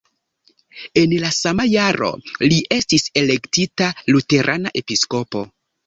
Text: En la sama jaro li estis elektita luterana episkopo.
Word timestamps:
En 1.01 1.13
la 1.23 1.29
sama 1.41 1.67
jaro 1.73 2.09
li 2.47 2.59
estis 2.81 3.07
elektita 3.25 3.93
luterana 4.17 4.77
episkopo. 4.85 5.49